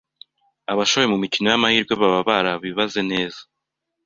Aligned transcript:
abashoye 0.71 1.05
mu 1.11 1.17
mikino 1.23 1.47
y’amahirwe 1.49 1.93
baba 2.01 2.19
barabibaze 2.29 3.01
neza, 3.11 3.41